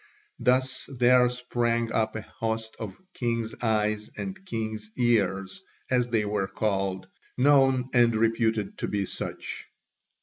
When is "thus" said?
0.39-0.87